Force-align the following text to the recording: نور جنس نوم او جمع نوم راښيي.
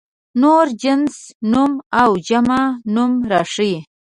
نور 0.41 0.65
جنس 0.81 1.15
نوم 1.51 1.71
او 2.01 2.09
جمع 2.27 2.61
نوم 2.95 3.11
راښيي. 3.29 3.77